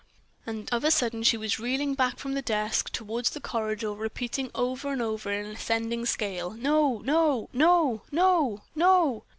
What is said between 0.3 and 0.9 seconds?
_And of a